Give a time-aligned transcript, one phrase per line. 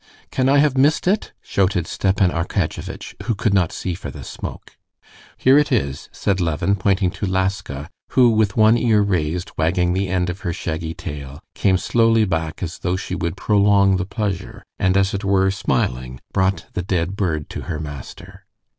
[0.31, 4.75] "Can I have missed it?" shouted Stepan Arkadyevitch, who could not see for the smoke.
[5.37, 10.07] "Here it is!" said Levin, pointing to Laska, who with one ear raised, wagging the
[10.07, 14.63] end of her shaggy tail, came slowly back as though she would prolong the pleasure,
[14.79, 18.47] and as it were smiling, brought the dead bird to her master.